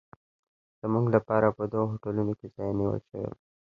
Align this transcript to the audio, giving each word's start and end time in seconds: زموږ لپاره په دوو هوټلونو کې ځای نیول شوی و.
زموږ 0.81 1.05
لپاره 1.15 1.47
په 1.57 1.63
دوو 1.71 1.89
هوټلونو 1.91 2.33
کې 2.39 2.47
ځای 2.55 2.69
نیول 2.79 2.99
شوی 3.07 3.25
و. 3.29 3.33